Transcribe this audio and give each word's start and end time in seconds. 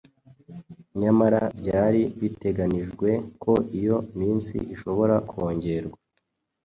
nyamara 1.01 1.41
byari 1.59 2.01
biteganijwe 2.19 3.09
ko 3.43 3.53
iyo 3.79 3.97
minsi 4.19 4.55
ishobora 4.75 5.15
kongerwa 5.29 5.97